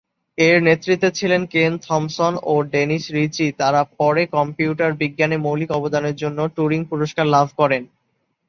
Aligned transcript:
এর 0.37 0.57
নেতৃত্বে 0.61 1.09
ছিলেন 1.11 1.41
কেন 1.53 1.71
থমসন 1.85 2.33
ও 2.43 2.53
ডেনিস 2.71 3.05
রিচি, 3.11 3.47
তারা 3.57 3.81
পরে 3.99 4.23
কম্পিউটার 4.35 4.91
বিজ্ঞানে 5.01 5.37
মৌলিক 5.37 5.69
অবদানের 5.71 6.15
জন্য 6.15 6.39
টুরিং 6.55 6.81
পুরস্কার 6.91 7.25
লাভ 7.27 7.47
করেন। 7.57 7.83